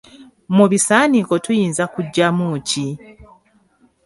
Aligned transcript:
Mu 0.55 0.65
bisaniiko 0.71 1.33
tuyinza 1.43 1.83
kuggyamu 1.93 2.45
ki? 2.67 2.85